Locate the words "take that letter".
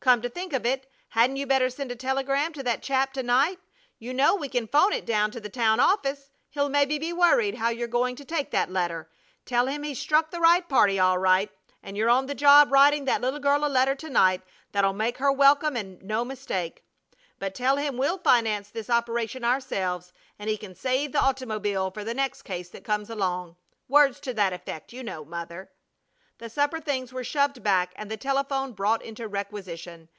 8.24-9.10